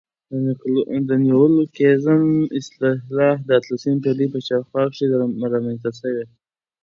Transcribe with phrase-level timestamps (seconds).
[1.09, 2.21] د نیولوګیزم
[2.57, 5.05] اصطلاح د اتلسمي پېړۍ په شاوخوا کښي
[5.53, 6.23] رامنځ ته سوه.